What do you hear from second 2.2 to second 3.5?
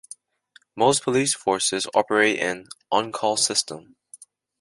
an "on call"